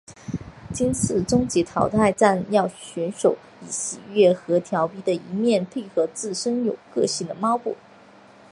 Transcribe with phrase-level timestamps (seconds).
[0.73, 7.75] 今次终极淘汰战要选手以喜悦和佻皮的一面配合自身有个性的猫步。